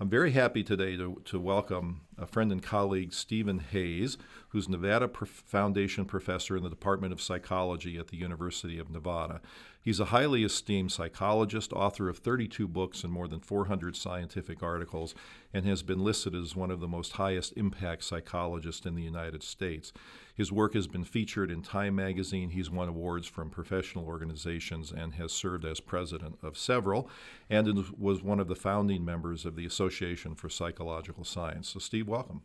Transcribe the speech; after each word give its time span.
I'm 0.00 0.08
very 0.08 0.30
happy 0.30 0.62
today 0.62 0.96
to, 0.96 1.20
to 1.24 1.40
welcome 1.40 2.02
a 2.16 2.24
friend 2.24 2.52
and 2.52 2.62
colleague, 2.62 3.12
Steven 3.12 3.58
Hayes, 3.58 4.16
who's 4.50 4.68
Nevada 4.68 5.10
Foundation 5.26 6.04
professor 6.04 6.56
in 6.56 6.62
the 6.62 6.70
Department 6.70 7.12
of 7.12 7.20
Psychology 7.20 7.98
at 7.98 8.06
the 8.06 8.16
University 8.16 8.78
of 8.78 8.90
Nevada. 8.90 9.40
He's 9.82 9.98
a 9.98 10.06
highly 10.06 10.44
esteemed 10.44 10.92
psychologist, 10.92 11.72
author 11.72 12.08
of 12.08 12.18
32 12.18 12.68
books 12.68 13.02
and 13.02 13.12
more 13.12 13.26
than 13.26 13.40
400 13.40 13.96
scientific 13.96 14.62
articles, 14.62 15.16
and 15.52 15.66
has 15.66 15.82
been 15.82 16.04
listed 16.04 16.32
as 16.32 16.54
one 16.54 16.70
of 16.70 16.78
the 16.78 16.86
most 16.86 17.14
highest 17.14 17.54
impact 17.56 18.04
psychologists 18.04 18.86
in 18.86 18.94
the 18.94 19.02
United 19.02 19.42
States. 19.42 19.92
His 20.38 20.52
work 20.52 20.74
has 20.74 20.86
been 20.86 21.02
featured 21.02 21.50
in 21.50 21.62
Time 21.62 21.96
magazine. 21.96 22.50
He's 22.50 22.70
won 22.70 22.88
awards 22.88 23.26
from 23.26 23.50
professional 23.50 24.04
organizations 24.04 24.92
and 24.92 25.14
has 25.14 25.32
served 25.32 25.64
as 25.64 25.80
president 25.80 26.38
of 26.44 26.56
several, 26.56 27.10
and 27.50 27.66
was 27.98 28.22
one 28.22 28.38
of 28.38 28.46
the 28.46 28.54
founding 28.54 29.04
members 29.04 29.44
of 29.44 29.56
the 29.56 29.66
Association 29.66 30.36
for 30.36 30.48
Psychological 30.48 31.24
Science. 31.24 31.68
So, 31.68 31.80
Steve, 31.80 32.06
welcome. 32.06 32.42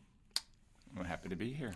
I'm 0.97 1.05
happy 1.05 1.29
to 1.29 1.35
be 1.35 1.53
here. 1.53 1.73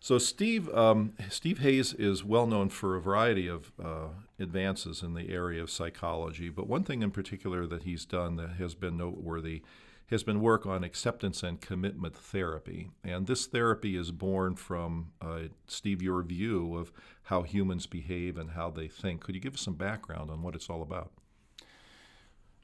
So 0.00 0.18
Steve 0.18 0.68
um, 0.74 1.14
Steve 1.28 1.58
Hayes 1.58 1.92
is 1.94 2.22
well 2.22 2.46
known 2.46 2.68
for 2.68 2.94
a 2.94 3.00
variety 3.00 3.48
of 3.48 3.72
uh, 3.82 4.08
advances 4.38 5.02
in 5.02 5.14
the 5.14 5.28
area 5.28 5.60
of 5.60 5.70
psychology, 5.70 6.50
but 6.50 6.68
one 6.68 6.84
thing 6.84 7.02
in 7.02 7.10
particular 7.10 7.66
that 7.66 7.82
he's 7.82 8.04
done 8.04 8.36
that 8.36 8.50
has 8.50 8.76
been 8.76 8.96
noteworthy 8.96 9.62
has 10.08 10.22
been 10.22 10.40
work 10.40 10.66
on 10.66 10.82
acceptance 10.82 11.42
and 11.42 11.60
commitment 11.60 12.16
therapy. 12.16 12.90
And 13.04 13.26
this 13.26 13.46
therapy 13.46 13.96
is 13.96 14.10
born 14.10 14.56
from, 14.56 15.12
uh, 15.20 15.48
Steve, 15.66 16.02
your 16.02 16.22
view 16.22 16.76
of 16.76 16.92
how 17.24 17.42
humans 17.42 17.86
behave 17.86 18.38
and 18.38 18.50
how 18.50 18.70
they 18.70 18.88
think. 18.88 19.22
Could 19.22 19.34
you 19.34 19.40
give 19.40 19.54
us 19.54 19.60
some 19.60 19.74
background 19.74 20.30
on 20.30 20.42
what 20.42 20.54
it's 20.54 20.70
all 20.70 20.82
about? 20.82 21.12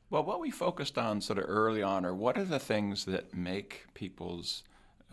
Well, 0.09 0.25
what 0.25 0.41
we 0.41 0.51
focused 0.51 0.97
on 0.97 1.21
sort 1.21 1.39
of 1.39 1.45
early 1.49 1.83
on 1.83 2.07
are 2.07 2.15
what 2.15 2.39
are 2.39 2.45
the 2.45 2.59
things 2.59 3.05
that 3.05 3.35
make 3.35 3.87
people's 3.95 4.63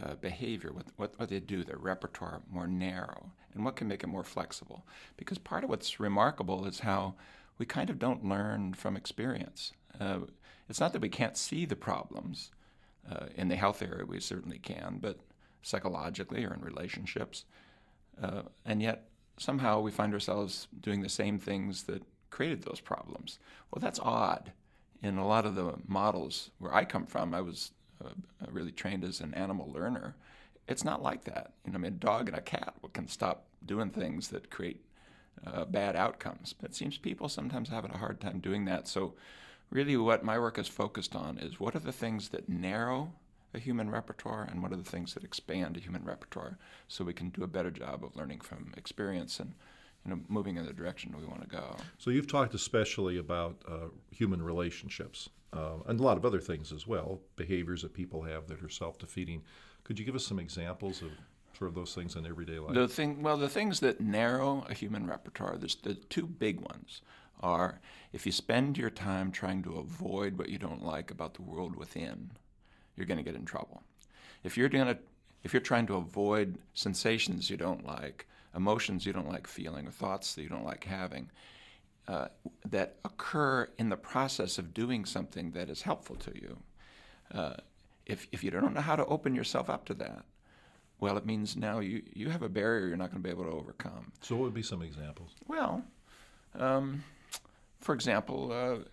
uh, 0.02 0.15
behavior, 0.15 0.71
what, 0.71 0.85
what, 0.95 1.13
what, 1.19 1.29
they 1.29 1.39
do, 1.39 1.63
their 1.63 1.77
repertoire 1.77 2.41
more 2.49 2.67
narrow, 2.67 3.31
and 3.53 3.65
what 3.65 3.75
can 3.75 3.87
make 3.87 4.03
it 4.03 4.07
more 4.07 4.23
flexible. 4.23 4.85
Because 5.17 5.37
part 5.37 5.63
of 5.63 5.69
what's 5.69 5.99
remarkable 5.99 6.65
is 6.65 6.79
how 6.79 7.15
we 7.57 7.65
kind 7.65 7.89
of 7.89 7.99
don't 7.99 8.25
learn 8.25 8.73
from 8.73 8.95
experience. 8.95 9.73
Uh, 9.99 10.19
it's 10.72 10.80
not 10.80 10.94
that 10.94 11.02
we 11.02 11.09
can't 11.09 11.36
see 11.36 11.66
the 11.66 11.75
problems. 11.75 12.50
Uh, 13.09 13.25
in 13.36 13.50
the 13.50 13.58
health 13.58 13.81
area, 13.81 14.05
we 14.05 14.22
certainly 14.22 14.58
can, 14.58 15.00
but 15.02 15.19
psychologically 15.61 16.45
or 16.45 16.53
in 16.53 16.61
relationships. 16.61 17.44
Uh, 18.22 18.44
and 18.64 18.81
yet, 18.81 19.09
somehow 19.38 19.81
we 19.81 19.92
find 19.92 20.14
ourselves 20.14 20.69
doing 20.80 21.02
the 21.02 21.09
same 21.09 21.38
things 21.38 21.83
that 21.83 22.03
created 22.30 22.64
those 22.64 22.80
problems. 22.80 23.38
Well, 23.69 23.81
that's 23.81 23.99
odd. 23.99 24.53
In 25.03 25.17
a 25.17 25.27
lot 25.27 25.45
of 25.45 25.55
the 25.55 25.73
models 25.88 26.52
where 26.59 26.73
I 26.73 26.86
come 26.86 27.05
from, 27.05 27.33
I 27.33 27.42
was 27.42 27.72
uh, 28.03 28.11
really 28.49 28.72
trained 28.72 29.03
as 29.03 29.19
an 29.19 29.33
animal 29.33 29.69
learner. 29.73 30.16
It's 30.69 30.86
not 30.86 31.03
like 31.03 31.25
that. 31.25 31.52
You 31.66 31.73
know, 31.73 31.80
I 31.80 31.81
mean, 31.81 31.94
a 31.94 31.95
dog 31.97 32.30
and 32.30 32.38
a 32.38 32.42
cat 32.42 32.75
can 32.94 33.09
stop 33.09 33.45
doing 33.66 33.89
things 33.89 34.30
that 34.30 34.49
create 34.49 34.86
uh, 35.45 35.66
bad 35.66 35.97
outcomes. 35.97 36.53
But 36.53 36.69
it 36.69 36.75
seems 36.75 36.97
people 36.97 37.27
sometimes 37.27 37.67
have 37.67 37.83
a 37.83 37.98
hard 37.98 38.21
time 38.21 38.39
doing 38.39 38.64
that. 38.65 38.88
So 38.88 39.15
really 39.71 39.98
what 39.98 40.23
my 40.23 40.37
work 40.37 40.59
is 40.59 40.67
focused 40.67 41.15
on 41.15 41.37
is 41.37 41.59
what 41.59 41.76
are 41.76 41.80
the 41.80 41.92
things 41.92 42.30
that 42.30 42.48
narrow 42.48 43.11
a 43.54 43.59
human 43.59 43.89
repertoire 43.89 44.48
and 44.49 44.61
what 44.61 44.71
are 44.71 44.77
the 44.77 44.83
things 44.83 45.14
that 45.14 45.23
expand 45.23 45.76
a 45.76 45.80
human 45.80 46.04
repertoire 46.05 46.58
so 46.87 47.04
we 47.04 47.14
can 47.14 47.30
do 47.30 47.43
a 47.43 47.48
better 47.48 47.71
job 47.71 48.04
of 48.04 48.15
learning 48.15 48.39
from 48.39 48.73
experience 48.77 49.39
and 49.39 49.54
you 50.05 50.11
know 50.11 50.20
moving 50.27 50.58
in 50.58 50.65
the 50.65 50.73
direction 50.73 51.15
we 51.17 51.26
want 51.26 51.42
to 51.42 51.48
go. 51.48 51.76
So 51.98 52.11
you've 52.11 52.27
talked 52.27 52.54
especially 52.54 53.17
about 53.17 53.61
uh, 53.67 53.87
human 54.11 54.42
relationships 54.42 55.30
uh, 55.54 55.77
and 55.88 55.99
a 55.99 56.03
lot 56.03 56.17
of 56.17 56.26
other 56.26 56.39
things 56.39 56.71
as 56.71 56.88
well 56.88 57.20
behaviors 57.36 57.82
that 57.82 57.93
people 57.93 58.21
have 58.23 58.48
that 58.48 58.64
are 58.64 58.70
self-defeating. 58.70 59.43
Could 59.83 59.99
you 59.99 60.05
give 60.05 60.15
us 60.15 60.26
some 60.26 60.39
examples 60.39 61.02
of 61.02 61.09
sort 61.58 61.67
of 61.67 61.76
those 61.76 61.93
things 61.93 62.15
in 62.15 62.26
everyday 62.26 62.59
life? 62.59 62.73
The 62.73 62.88
thing 62.88 63.21
well 63.21 63.38
the 63.38 63.49
things 63.49 63.80
that 63.82 63.99
narrow 63.99 64.65
a 64.70 64.73
human 64.73 65.08
repertoire 65.08 65.58
there's 65.58 65.76
the 65.76 65.95
two 65.95 66.26
big 66.26 66.61
ones 66.61 67.02
are 67.41 67.79
if 68.13 68.25
you 68.25 68.31
spend 68.31 68.77
your 68.77 68.89
time 68.89 69.31
trying 69.31 69.63
to 69.63 69.77
avoid 69.77 70.37
what 70.37 70.49
you 70.49 70.57
don't 70.57 70.83
like 70.83 71.11
about 71.11 71.33
the 71.33 71.41
world 71.41 71.75
within, 71.75 72.31
you're 72.95 73.05
going 73.05 73.17
to 73.17 73.23
get 73.23 73.35
in 73.35 73.45
trouble. 73.45 73.83
If 74.43 74.57
you're 74.57 74.69
going 74.69 74.87
to 74.87 74.97
if 75.43 75.53
you're 75.53 75.61
trying 75.61 75.87
to 75.87 75.95
avoid 75.95 76.57
sensations 76.73 77.49
you 77.49 77.57
don't 77.57 77.85
like, 77.85 78.27
emotions 78.55 79.05
you 79.05 79.13
don't 79.13 79.29
like 79.29 79.47
feeling, 79.47 79.87
or 79.87 79.91
thoughts 79.91 80.35
that 80.35 80.43
you 80.43 80.49
don't 80.49 80.65
like 80.65 80.83
having, 80.83 81.31
uh, 82.07 82.27
that 82.69 82.97
occur 83.05 83.67
in 83.77 83.89
the 83.89 83.97
process 83.97 84.58
of 84.58 84.73
doing 84.73 85.05
something 85.05 85.52
that 85.52 85.69
is 85.69 85.81
helpful 85.81 86.15
to 86.15 86.31
you, 86.35 86.58
uh, 87.33 87.55
if, 88.05 88.27
if 88.31 88.43
you 88.43 88.52
don't 88.52 88.73
know 88.73 88.81
how 88.81 88.95
to 88.95 89.05
open 89.05 89.33
yourself 89.33 89.69
up 89.69 89.85
to 89.85 89.93
that, 89.95 90.25
well, 90.99 91.17
it 91.17 91.25
means 91.25 91.55
now 91.55 91.79
you, 91.79 92.03
you 92.13 92.29
have 92.29 92.43
a 92.43 92.49
barrier 92.49 92.87
you're 92.87 92.97
not 92.97 93.09
going 93.11 93.23
to 93.23 93.27
be 93.27 93.33
able 93.33 93.45
to 93.45 93.58
overcome. 93.58 94.11
So, 94.21 94.35
what 94.35 94.43
would 94.43 94.53
be 94.53 94.61
some 94.61 94.83
examples? 94.83 95.31
Well, 95.47 95.83
um, 96.53 97.03
for 97.81 97.93
example, 97.93 98.52
uh, 98.52 98.83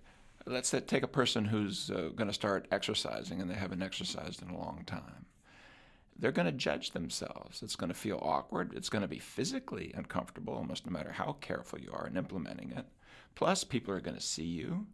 let's 0.47 0.75
take 0.87 1.03
a 1.03 1.09
person 1.09 1.45
who's 1.45 1.91
uh, 1.91 2.11
going 2.17 2.29
to 2.29 2.35
start 2.35 2.67
exercising 2.73 3.41
and 3.41 3.51
they 3.51 3.55
haven't 3.55 3.83
exercised 3.83 4.43
in 4.43 4.49
a 4.49 4.59
long 4.59 4.83
time. 4.87 5.27
They're 6.19 6.33
going 6.33 6.47
to 6.47 6.53
judge 6.53 6.91
themselves. 6.91 7.63
It's 7.63 7.77
going 7.77 7.93
to 7.93 7.99
feel 7.99 8.19
awkward. 8.21 8.73
It's 8.75 8.89
going 8.89 9.03
to 9.03 9.09
be 9.09 9.21
physically 9.21 9.93
uncomfortable, 9.95 10.55
almost 10.55 10.85
no 10.85 10.93
matter 10.93 11.13
how 11.13 11.37
careful 11.41 11.79
you 11.79 11.93
are 11.93 12.09
in 12.09 12.17
implementing 12.17 12.73
it. 12.73 12.87
Plus, 13.37 13.63
people 13.63 13.95
are 13.95 14.01
going 14.01 14.17
to 14.17 14.23
see 14.23 14.45
you. 14.45 14.87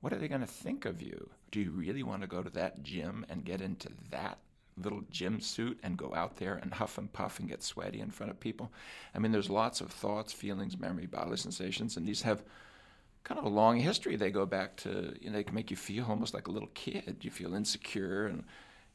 What 0.00 0.12
are 0.12 0.18
they 0.18 0.28
going 0.28 0.42
to 0.42 0.46
think 0.46 0.84
of 0.84 1.02
you? 1.02 1.30
Do 1.50 1.60
you 1.60 1.72
really 1.72 2.04
want 2.04 2.22
to 2.22 2.28
go 2.28 2.42
to 2.42 2.50
that 2.50 2.84
gym 2.84 3.26
and 3.28 3.44
get 3.44 3.60
into 3.60 3.88
that 4.10 4.38
little 4.76 5.02
gym 5.10 5.40
suit 5.40 5.80
and 5.82 5.96
go 5.96 6.14
out 6.14 6.36
there 6.36 6.54
and 6.54 6.72
huff 6.74 6.98
and 6.98 7.12
puff 7.12 7.40
and 7.40 7.48
get 7.48 7.64
sweaty 7.64 7.98
in 7.98 8.12
front 8.12 8.30
of 8.30 8.38
people? 8.38 8.70
I 9.12 9.18
mean, 9.18 9.32
there's 9.32 9.50
lots 9.50 9.80
of 9.80 9.90
thoughts, 9.90 10.32
feelings, 10.32 10.78
memory, 10.78 11.06
bodily 11.06 11.38
sensations, 11.38 11.96
and 11.96 12.06
these 12.06 12.22
have 12.22 12.44
kind 13.28 13.38
of 13.38 13.44
a 13.44 13.50
long 13.50 13.78
history. 13.78 14.16
They 14.16 14.30
go 14.30 14.46
back 14.46 14.76
to 14.78 15.14
you 15.20 15.30
know 15.30 15.36
they 15.36 15.44
can 15.44 15.54
make 15.54 15.70
you 15.70 15.76
feel 15.76 16.06
almost 16.08 16.34
like 16.34 16.48
a 16.48 16.50
little 16.50 16.70
kid. 16.74 17.18
You 17.20 17.30
feel 17.30 17.54
insecure 17.54 18.26
and 18.26 18.44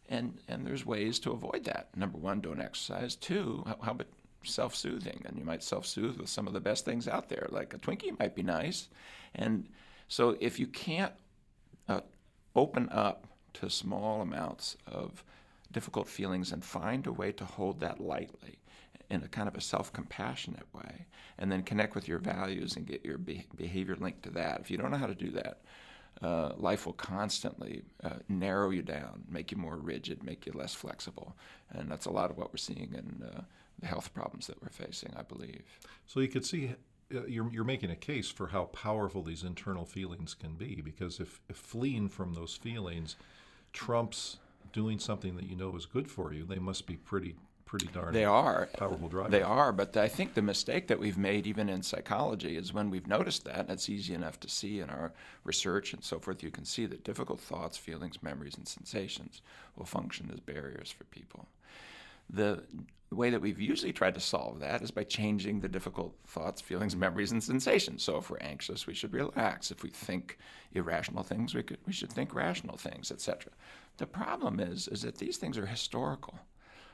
and 0.10 0.40
and 0.48 0.66
there's 0.66 0.86
ways 0.86 1.20
to 1.20 1.32
avoid 1.32 1.66
that. 1.66 1.96
Number 1.96 2.18
one, 2.18 2.42
don't 2.42 2.62
exercise. 2.62 3.16
Two, 3.16 3.64
how, 3.68 3.78
how 3.82 3.92
about 3.92 4.08
self-soothing? 4.44 5.22
And 5.26 5.38
you 5.38 5.46
might 5.46 5.64
self-soothe 5.64 6.18
with 6.18 6.30
some 6.30 6.48
of 6.48 6.54
the 6.54 6.60
best 6.60 6.84
things 6.84 7.08
out 7.08 7.30
there, 7.30 7.48
like 7.50 7.74
a 7.74 7.78
Twinkie 7.78 8.18
might 8.20 8.36
be 8.36 8.44
nice. 8.44 8.90
And 9.36 9.70
so 10.08 10.36
if 10.42 10.60
you 10.60 10.68
can't 10.68 11.14
uh, 11.88 12.02
open 12.56 12.90
up 12.90 13.28
to 13.54 13.70
small 13.70 14.22
amounts 14.22 14.78
of 14.88 15.24
difficult 15.72 16.08
feelings 16.08 16.52
and 16.52 16.64
find 16.64 17.08
a 17.08 17.12
way 17.12 17.32
to 17.32 17.46
hold 17.46 17.80
that 17.80 18.00
lightly 18.02 18.58
in 19.14 19.24
a 19.24 19.28
kind 19.28 19.48
of 19.48 19.56
a 19.56 19.62
self-compassionate 19.62 20.66
way 20.74 21.06
and 21.38 21.52
then 21.52 21.64
connect 21.64 21.96
with 21.96 22.08
your 22.08 22.20
values 22.20 22.76
and 22.76 22.86
get 22.86 23.06
your 23.06 23.18
be- 23.18 23.46
behavior 23.56 23.96
linked 24.00 24.24
to 24.24 24.30
that. 24.32 24.60
If 24.60 24.72
you 24.72 24.78
don't 24.78 24.92
know 24.92 24.98
how 24.98 25.08
to 25.08 25.16
do 25.16 25.32
that 25.32 25.60
uh, 26.22 26.54
life 26.58 26.86
will 26.86 26.94
constantly 26.94 27.84
uh, 28.04 28.12
narrow 28.30 28.70
you 28.70 28.82
down 28.82 29.24
make 29.30 29.52
you 29.52 29.58
more 29.58 29.78
rigid 29.78 30.24
make 30.24 30.46
you 30.46 30.54
less 30.54 30.74
flexible 30.74 31.36
and 31.72 31.90
that's 31.90 32.06
a 32.06 32.12
lot 32.12 32.30
of 32.30 32.38
what 32.38 32.52
we're 32.52 32.58
seeing 32.58 32.94
in 32.94 33.26
uh, 33.26 33.42
the 33.80 33.88
health 33.88 34.14
problems 34.14 34.48
that 34.48 34.62
we're 34.62 34.70
facing 34.70 35.14
i 35.18 35.22
believe. 35.22 35.64
So 36.06 36.20
you 36.20 36.28
could 36.28 36.46
see 36.46 36.76
uh, 37.14 37.26
you're, 37.26 37.52
you're 37.52 37.64
making 37.64 37.92
a 37.92 37.96
case 37.96 38.30
for 38.30 38.48
how 38.48 38.66
powerful 38.66 39.24
these 39.24 39.44
internal 39.44 39.86
feelings 39.86 40.34
can 40.34 40.56
be 40.56 40.82
because 40.82 41.20
if, 41.20 41.42
if 41.50 41.58
fleeing 41.58 42.10
from 42.10 42.34
those 42.34 42.56
feelings 42.56 43.16
trumps 43.72 44.38
doing 44.72 45.00
something 45.00 45.36
that 45.36 45.46
you 45.46 45.56
know 45.56 45.76
is 45.76 45.86
good 45.86 46.10
for 46.10 46.34
you, 46.34 46.44
they 46.44 46.60
must 46.60 46.88
be 46.88 46.96
pretty 46.96 47.36
pretty 47.74 47.88
darn 47.88 48.14
they 48.14 48.24
are 48.24 48.70
powerful 48.78 49.10
drivers. 49.10 49.32
They 49.32 49.42
are, 49.42 49.72
but 49.72 49.98
I 49.98 50.08
think 50.08 50.36
the 50.36 50.44
mistake 50.44 50.88
that 50.90 51.00
we've 51.00 51.18
made, 51.18 51.48
even 51.48 51.70
in 51.70 51.82
psychology, 51.82 52.56
is 52.56 52.72
when 52.72 52.92
we've 52.92 53.08
noticed 53.08 53.46
that, 53.46 53.62
and 53.62 53.72
it's 53.72 53.90
easy 53.90 54.14
enough 54.14 54.40
to 54.42 54.48
see 54.48 54.80
in 54.80 54.92
our 54.92 55.12
research 55.44 55.92
and 55.92 56.04
so 56.04 56.20
forth. 56.20 56.44
You 56.44 56.52
can 56.52 56.66
see 56.66 56.86
that 56.86 57.04
difficult 57.04 57.40
thoughts, 57.40 57.76
feelings, 57.76 58.22
memories, 58.22 58.56
and 58.58 58.68
sensations 58.68 59.42
will 59.76 59.88
function 59.88 60.30
as 60.32 60.40
barriers 60.40 60.92
for 60.92 61.06
people. 61.06 61.48
The 62.30 62.62
way 63.10 63.32
that 63.32 63.42
we've 63.42 63.60
usually 63.60 63.92
tried 63.92 64.14
to 64.14 64.20
solve 64.20 64.60
that 64.60 64.84
is 64.84 64.92
by 64.92 65.04
changing 65.04 65.62
the 65.62 65.68
difficult 65.68 66.14
thoughts, 66.28 66.62
feelings, 66.62 66.96
memories, 66.96 67.32
and 67.32 67.44
sensations. 67.44 68.04
So 68.04 68.18
if 68.18 68.30
we're 68.30 68.38
anxious, 68.38 68.86
we 68.86 68.94
should 68.94 69.14
relax. 69.14 69.72
If 69.72 69.82
we 69.82 69.90
think 69.90 70.38
irrational 70.74 71.24
things, 71.24 71.56
we, 71.56 71.64
could, 71.64 71.80
we 71.88 71.94
should 71.94 72.14
think 72.14 72.36
rational 72.36 72.78
things, 72.78 73.12
etc. 73.12 73.52
The 73.98 74.06
problem 74.06 74.60
is, 74.60 74.88
is 74.88 75.02
that 75.02 75.18
these 75.18 75.38
things 75.38 75.58
are 75.58 75.66
historical 75.66 76.38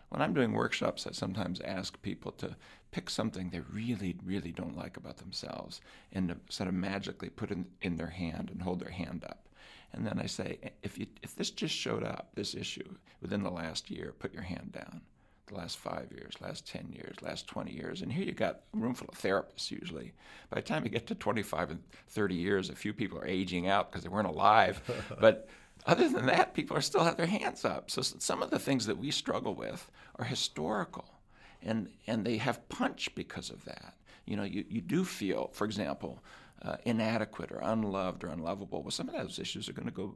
when 0.10 0.22
I'm 0.22 0.34
doing 0.34 0.54
workshops, 0.54 1.06
I 1.08 1.12
sometimes 1.12 1.62
ask 1.62 2.02
people 2.02 2.32
to 2.34 2.56
pick 2.92 3.10
something 3.10 3.50
they 3.50 3.60
really, 3.60 4.16
really 4.24 4.52
don't 4.52 4.78
like 4.78 4.98
about 4.98 5.18
themselves 5.18 5.82
and 6.12 6.30
to 6.30 6.38
sort 6.50 6.68
of 6.68 6.74
magically 6.74 7.30
put 7.30 7.52
it 7.52 7.58
in, 7.58 7.66
in 7.82 7.96
their 7.96 8.08
hand 8.08 8.50
and 8.52 8.62
hold 8.62 8.80
their 8.80 8.90
hand 8.90 9.24
up. 9.24 9.48
And 9.94 10.06
then 10.06 10.20
I 10.20 10.26
say, 10.26 10.60
if, 10.84 10.98
you, 10.98 11.08
if 11.24 11.36
this 11.36 11.52
just 11.52 11.74
showed 11.74 12.04
up, 12.04 12.30
this 12.36 12.54
issue, 12.54 12.96
within 13.22 13.44
the 13.44 13.50
last 13.50 13.90
year, 13.90 14.14
put 14.18 14.34
your 14.34 14.44
hand 14.44 14.72
down. 14.72 15.02
The 15.48 15.56
last 15.56 15.80
five 15.80 16.12
years, 16.12 16.36
last 16.42 16.68
10 16.68 16.92
years, 16.94 17.16
last 17.24 17.48
20 17.48 17.72
years. 17.72 18.04
And 18.04 18.12
here 18.12 18.24
you 18.24 18.34
got 18.34 18.62
a 18.76 18.78
room 18.78 18.94
full 18.94 19.10
of 19.10 19.18
therapists 19.20 19.72
usually. 19.72 20.14
By 20.52 20.60
the 20.60 20.68
time 20.68 20.84
you 20.84 20.92
get 20.92 21.08
to 21.08 21.16
25 21.16 21.72
and 21.72 21.80
30 22.10 22.36
years, 22.36 22.70
a 22.70 22.76
few 22.76 22.94
people 22.94 23.18
are 23.18 23.26
aging 23.26 23.68
out 23.68 23.90
because 23.90 24.04
they 24.04 24.10
weren't 24.10 24.28
alive. 24.28 24.80
but 25.20 25.50
other 25.90 26.08
than 26.08 26.28
that, 26.28 26.54
people 26.54 26.78
are 26.78 26.82
still 26.82 27.04
have 27.04 27.18
their 27.18 27.26
hands 27.26 27.66
up. 27.66 27.90
So 27.90 28.02
some 28.02 28.44
of 28.44 28.50
the 28.52 28.60
things 28.60 28.86
that 28.86 28.98
we 28.98 29.12
struggle 29.12 29.56
with 29.56 29.90
are 30.18 30.26
historical, 30.26 31.06
and 31.62 31.90
and 32.08 32.26
they 32.26 32.38
have 32.38 32.68
punch 32.70 33.14
because 33.16 33.50
of 33.50 33.66
that. 33.66 33.96
You 34.26 34.38
know, 34.38 34.44
you, 34.44 34.64
you 34.70 34.82
do 34.82 35.04
feel, 35.04 35.50
for 35.54 35.66
example, 35.66 36.24
uh, 36.62 36.78
inadequate 36.86 37.52
or 37.52 37.60
unloved 37.64 38.24
or 38.24 38.28
unlovable. 38.28 38.84
Well, 38.84 38.92
some 38.92 39.10
of 39.10 39.16
those 39.16 39.40
issues 39.40 39.68
are 39.68 39.74
going 39.74 39.88
to 39.88 39.94
go 39.94 40.16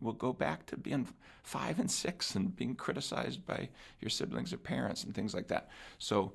will 0.00 0.12
go 0.12 0.32
back 0.32 0.66
to 0.66 0.76
being 0.76 1.08
five 1.42 1.78
and 1.78 1.90
six 1.90 2.34
and 2.34 2.54
being 2.54 2.74
criticized 2.74 3.44
by 3.46 3.68
your 4.00 4.10
siblings 4.10 4.52
or 4.52 4.58
parents 4.58 5.02
and 5.02 5.14
things 5.14 5.34
like 5.34 5.48
that. 5.48 5.70
So, 5.98 6.32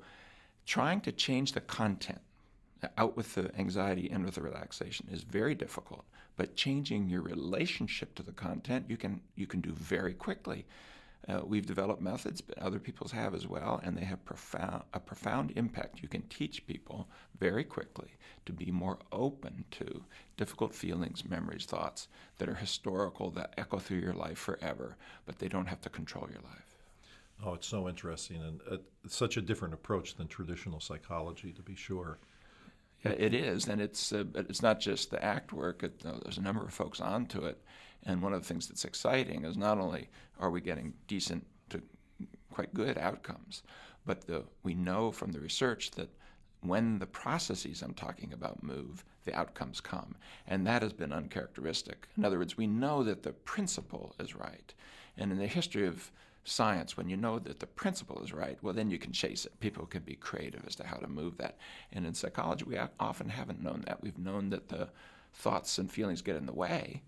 trying 0.66 1.00
to 1.02 1.12
change 1.12 1.52
the 1.52 1.60
content 1.60 2.20
out 2.96 3.16
with 3.16 3.34
the 3.34 3.50
anxiety 3.58 4.08
and 4.10 4.24
with 4.24 4.34
the 4.34 4.42
relaxation 4.42 5.06
is 5.10 5.22
very 5.22 5.54
difficult 5.54 6.04
but 6.38 6.56
changing 6.56 7.08
your 7.08 7.20
relationship 7.20 8.14
to 8.14 8.22
the 8.22 8.32
content 8.32 8.86
you 8.88 8.96
can 8.96 9.20
you 9.34 9.46
can 9.46 9.60
do 9.60 9.72
very 9.72 10.14
quickly. 10.14 10.64
Uh, 11.28 11.40
we've 11.44 11.66
developed 11.66 12.00
methods 12.00 12.40
but 12.40 12.56
other 12.58 12.78
people's 12.78 13.12
have 13.12 13.34
as 13.34 13.46
well 13.46 13.80
and 13.82 13.98
they 13.98 14.04
have 14.04 14.24
profound 14.24 14.82
a 14.94 15.00
profound 15.00 15.52
impact. 15.56 16.00
You 16.00 16.08
can 16.08 16.22
teach 16.22 16.66
people 16.66 17.08
very 17.38 17.64
quickly 17.64 18.08
to 18.46 18.52
be 18.52 18.70
more 18.70 18.98
open 19.12 19.64
to 19.72 20.04
difficult 20.36 20.74
feelings 20.74 21.28
memories 21.28 21.66
thoughts 21.66 22.08
that 22.38 22.48
are 22.48 22.54
historical 22.54 23.30
that 23.32 23.52
echo 23.58 23.78
through 23.78 23.98
your 23.98 24.14
life 24.14 24.38
forever 24.38 24.96
but 25.26 25.38
they 25.38 25.48
don't 25.48 25.66
have 25.66 25.80
to 25.82 25.90
control 25.90 26.28
your 26.30 26.42
life. 26.42 26.76
Oh, 27.44 27.54
it's 27.54 27.66
so 27.66 27.88
interesting 27.88 28.42
and 28.42 28.60
uh, 28.70 28.76
such 29.06 29.36
a 29.36 29.42
different 29.42 29.74
approach 29.74 30.16
than 30.16 30.26
traditional 30.26 30.80
psychology, 30.80 31.52
to 31.52 31.62
be 31.62 31.76
sure. 31.76 32.18
It 33.04 33.32
is, 33.32 33.68
and 33.68 33.80
it's 33.80 34.12
uh, 34.12 34.24
it's 34.34 34.62
not 34.62 34.80
just 34.80 35.10
the 35.10 35.24
act 35.24 35.52
work. 35.52 35.84
It, 35.84 36.02
uh, 36.04 36.18
there's 36.22 36.38
a 36.38 36.42
number 36.42 36.64
of 36.64 36.74
folks 36.74 37.00
onto 37.00 37.44
it, 37.44 37.62
and 38.04 38.20
one 38.20 38.32
of 38.32 38.42
the 38.42 38.48
things 38.48 38.66
that's 38.66 38.84
exciting 38.84 39.44
is 39.44 39.56
not 39.56 39.78
only 39.78 40.08
are 40.40 40.50
we 40.50 40.60
getting 40.60 40.94
decent 41.06 41.46
to 41.70 41.80
quite 42.52 42.74
good 42.74 42.98
outcomes, 42.98 43.62
but 44.04 44.26
the, 44.26 44.42
we 44.64 44.74
know 44.74 45.12
from 45.12 45.30
the 45.30 45.38
research 45.38 45.92
that 45.92 46.08
when 46.60 46.98
the 46.98 47.06
processes 47.06 47.82
I'm 47.82 47.94
talking 47.94 48.32
about 48.32 48.64
move, 48.64 49.04
the 49.24 49.34
outcomes 49.34 49.80
come, 49.80 50.16
and 50.48 50.66
that 50.66 50.82
has 50.82 50.92
been 50.92 51.12
uncharacteristic. 51.12 52.08
In 52.16 52.24
other 52.24 52.38
words, 52.38 52.56
we 52.56 52.66
know 52.66 53.04
that 53.04 53.22
the 53.22 53.32
principle 53.32 54.16
is 54.18 54.34
right, 54.34 54.74
and 55.16 55.30
in 55.30 55.38
the 55.38 55.46
history 55.46 55.86
of 55.86 56.10
science, 56.48 56.96
when 56.96 57.08
you 57.08 57.16
know 57.16 57.38
that 57.38 57.60
the 57.60 57.66
principle 57.66 58.22
is 58.22 58.32
right, 58.32 58.58
well, 58.62 58.74
then 58.74 58.90
you 58.90 58.98
can 58.98 59.12
chase 59.12 59.44
it. 59.44 59.60
People 59.60 59.86
can 59.86 60.02
be 60.02 60.14
creative 60.14 60.64
as 60.66 60.74
to 60.76 60.86
how 60.86 60.96
to 60.96 61.08
move 61.08 61.36
that. 61.38 61.58
And 61.92 62.06
in 62.06 62.14
psychology, 62.14 62.64
we 62.64 62.78
often 62.98 63.28
haven't 63.28 63.62
known 63.62 63.84
that. 63.86 64.02
We've 64.02 64.18
known 64.18 64.50
that 64.50 64.68
the 64.68 64.88
thoughts 65.34 65.78
and 65.78 65.90
feelings 65.90 66.22
get 66.22 66.36
in 66.36 66.46
the 66.46 66.52
way, 66.52 67.02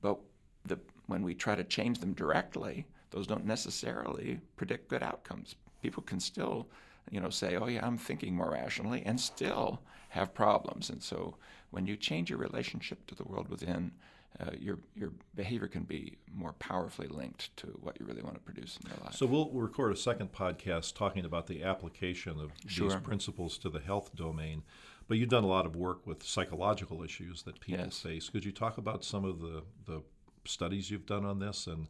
but 0.00 0.18
the, 0.64 0.78
when 1.06 1.22
we 1.22 1.34
try 1.34 1.54
to 1.54 1.64
change 1.64 1.98
them 2.00 2.12
directly, 2.12 2.86
those 3.10 3.26
don't 3.26 3.44
necessarily 3.46 4.40
predict 4.56 4.88
good 4.88 5.02
outcomes. 5.02 5.54
People 5.82 6.02
can 6.02 6.20
still, 6.20 6.68
you 7.10 7.20
know, 7.20 7.30
say, 7.30 7.56
"Oh 7.56 7.66
yeah, 7.66 7.86
I'm 7.86 7.98
thinking 7.98 8.34
more 8.34 8.50
rationally," 8.50 9.02
and 9.04 9.20
still 9.20 9.82
have 10.10 10.34
problems. 10.34 10.90
And 10.90 11.02
so, 11.02 11.36
when 11.70 11.86
you 11.86 11.96
change 11.96 12.30
your 12.30 12.38
relationship 12.38 13.06
to 13.06 13.14
the 13.14 13.24
world 13.24 13.48
within, 13.48 13.92
uh, 14.40 14.50
your 14.58 14.78
your 14.96 15.12
behavior 15.34 15.68
can 15.68 15.82
be 15.82 16.16
more 16.34 16.54
powerfully 16.54 17.08
linked 17.08 17.54
to 17.58 17.66
what 17.82 17.98
you 18.00 18.06
really 18.06 18.22
want 18.22 18.34
to 18.34 18.40
produce 18.40 18.78
in 18.82 18.90
your 18.90 18.98
life. 19.04 19.14
So 19.14 19.26
we'll 19.26 19.50
record 19.50 19.92
a 19.92 19.96
second 19.96 20.32
podcast 20.32 20.96
talking 20.96 21.24
about 21.24 21.46
the 21.46 21.62
application 21.62 22.40
of 22.40 22.50
sure. 22.66 22.88
these 22.88 22.98
principles 23.00 23.58
to 23.58 23.70
the 23.70 23.80
health 23.80 24.14
domain. 24.16 24.62
But 25.08 25.18
you've 25.18 25.28
done 25.28 25.44
a 25.44 25.48
lot 25.48 25.66
of 25.66 25.76
work 25.76 26.06
with 26.06 26.22
psychological 26.22 27.02
issues 27.02 27.42
that 27.42 27.60
people 27.60 27.84
yes. 27.84 28.00
face. 28.00 28.28
Could 28.28 28.44
you 28.44 28.52
talk 28.52 28.78
about 28.78 29.04
some 29.04 29.24
of 29.24 29.40
the, 29.40 29.62
the 29.84 30.02
studies 30.44 30.90
you've 30.90 31.06
done 31.06 31.24
on 31.24 31.38
this 31.38 31.66
and 31.66 31.88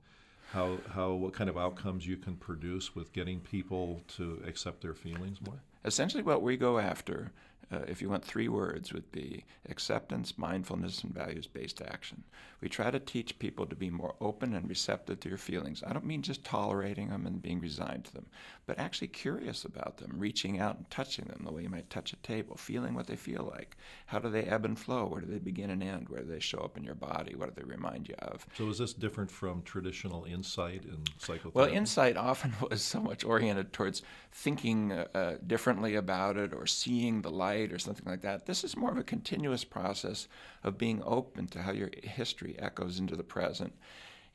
how, 0.52 0.78
how 0.94 1.12
what 1.12 1.32
kind 1.32 1.48
of 1.48 1.56
outcomes 1.56 2.06
you 2.06 2.16
can 2.16 2.36
produce 2.36 2.94
with 2.94 3.12
getting 3.12 3.40
people 3.40 4.02
to 4.16 4.42
accept 4.46 4.80
their 4.80 4.94
feelings 4.94 5.40
more? 5.40 5.62
Essentially, 5.84 6.22
what 6.22 6.42
we 6.42 6.56
go 6.56 6.78
after 6.78 7.32
uh, 7.72 7.80
if 7.88 8.02
you 8.02 8.08
want 8.08 8.24
three 8.24 8.48
words, 8.48 8.92
would 8.92 9.10
be 9.12 9.44
acceptance, 9.68 10.36
mindfulness, 10.36 11.02
and 11.02 11.14
values 11.14 11.46
based 11.46 11.80
action. 11.80 12.22
We 12.60 12.68
try 12.68 12.90
to 12.90 13.00
teach 13.00 13.38
people 13.38 13.66
to 13.66 13.74
be 13.74 13.90
more 13.90 14.14
open 14.20 14.54
and 14.54 14.68
receptive 14.68 15.18
to 15.20 15.28
your 15.28 15.38
feelings. 15.38 15.82
I 15.84 15.92
don't 15.92 16.04
mean 16.04 16.22
just 16.22 16.44
tolerating 16.44 17.08
them 17.08 17.26
and 17.26 17.42
being 17.42 17.60
resigned 17.60 18.04
to 18.04 18.14
them, 18.14 18.26
but 18.66 18.78
actually 18.78 19.08
curious 19.08 19.64
about 19.64 19.96
them, 19.96 20.12
reaching 20.16 20.60
out 20.60 20.76
and 20.76 20.88
touching 20.90 21.24
them 21.24 21.42
the 21.44 21.52
way 21.52 21.62
you 21.62 21.68
might 21.68 21.90
touch 21.90 22.12
a 22.12 22.16
table, 22.16 22.56
feeling 22.56 22.94
what 22.94 23.06
they 23.06 23.16
feel 23.16 23.50
like. 23.52 23.76
How 24.06 24.18
do 24.18 24.28
they 24.28 24.44
ebb 24.44 24.64
and 24.64 24.78
flow? 24.78 25.06
Where 25.06 25.20
do 25.20 25.26
they 25.26 25.38
begin 25.38 25.70
and 25.70 25.82
end? 25.82 26.08
Where 26.08 26.22
do 26.22 26.28
they 26.28 26.40
show 26.40 26.58
up 26.58 26.76
in 26.76 26.84
your 26.84 26.94
body? 26.94 27.34
What 27.34 27.54
do 27.54 27.60
they 27.60 27.68
remind 27.68 28.08
you 28.08 28.14
of? 28.18 28.46
So, 28.56 28.68
is 28.68 28.78
this 28.78 28.92
different 28.92 29.30
from 29.30 29.62
traditional 29.62 30.24
insight 30.24 30.84
in 30.84 31.02
psychotherapy? 31.18 31.52
Well, 31.54 31.68
insight 31.68 32.16
often 32.16 32.54
was 32.70 32.82
so 32.82 33.00
much 33.00 33.24
oriented 33.24 33.72
towards 33.72 34.02
thinking 34.32 34.92
uh, 34.92 35.06
uh, 35.14 35.34
differently 35.46 35.94
about 35.94 36.36
it 36.36 36.52
or 36.52 36.66
seeing 36.66 37.22
the 37.22 37.30
light 37.30 37.61
or 37.70 37.78
something 37.78 38.06
like 38.06 38.22
that. 38.22 38.46
This 38.46 38.64
is 38.64 38.78
more 38.78 38.90
of 38.90 38.96
a 38.96 39.04
continuous 39.04 39.62
process 39.62 40.26
of 40.64 40.78
being 40.78 41.02
open 41.04 41.48
to 41.48 41.60
how 41.60 41.72
your 41.72 41.90
history 42.02 42.56
echoes 42.58 42.98
into 42.98 43.14
the 43.14 43.22
present. 43.22 43.74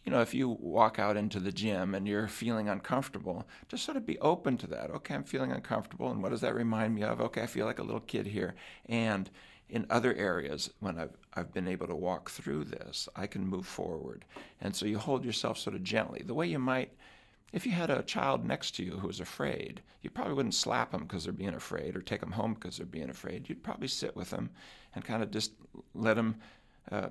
You 0.04 0.12
know, 0.12 0.22
if 0.22 0.36
you 0.36 0.48
walk 0.48 1.00
out 1.00 1.18
into 1.18 1.40
the 1.40 1.52
gym 1.52 1.96
and 1.96 2.08
you're 2.08 2.28
feeling 2.28 2.70
uncomfortable, 2.70 3.48
just 3.68 3.84
sort 3.84 3.98
of 3.98 4.06
be 4.06 4.20
open 4.20 4.56
to 4.58 4.68
that. 4.68 4.92
Okay, 4.92 5.16
I'm 5.16 5.24
feeling 5.24 5.52
uncomfortable, 5.52 6.12
and 6.12 6.22
what 6.22 6.30
does 6.30 6.42
that 6.42 6.56
remind 6.56 6.94
me 6.94 7.04
of? 7.04 7.20
Okay, 7.20 7.42
I 7.42 7.48
feel 7.48 7.66
like 7.66 7.80
a 7.80 7.84
little 7.84 8.02
kid 8.02 8.28
here. 8.28 8.56
And 8.86 9.30
in 9.70 9.86
other 9.90 10.14
areas, 10.14 10.70
when 10.80 10.98
I've, 10.98 11.18
I've 11.34 11.54
been 11.54 11.68
able 11.68 11.88
to 11.88 11.96
walk 11.96 12.30
through 12.30 12.66
this, 12.66 13.10
I 13.16 13.28
can 13.28 13.46
move 13.46 13.66
forward. 13.66 14.24
And 14.62 14.74
so 14.74 14.86
you 14.86 14.98
hold 14.98 15.26
yourself 15.26 15.58
sort 15.58 15.76
of 15.76 15.84
gently, 15.84 16.22
the 16.26 16.34
way 16.34 16.48
you 16.48 16.60
might 16.60 16.94
if 17.54 17.66
you 17.66 17.72
had 17.72 17.90
a 17.90 18.04
child 18.04 18.46
next 18.46 18.76
to 18.76 18.84
you 18.84 18.92
who 18.92 19.08
was 19.08 19.20
afraid, 19.20 19.82
you 20.02 20.10
probably 20.10 20.34
wouldn't 20.34 20.54
slap 20.54 20.92
them 20.92 21.04
because 21.04 21.24
they're 21.24 21.34
being 21.34 21.54
afraid 21.54 21.96
or 21.96 22.02
take 22.02 22.20
them 22.20 22.32
home 22.32 22.54
because 22.54 22.78
they're 22.78 22.86
being 22.86 23.10
afraid. 23.10 23.48
You'd 23.48 23.64
probably 23.64 23.88
sit 23.88 24.16
with 24.16 24.30
them 24.30 24.50
and 24.94 25.04
kind 25.04 25.24
of 25.24 25.32
just 25.32 25.54
let 25.94 26.16
them 26.16 26.36
uh, 26.92 27.10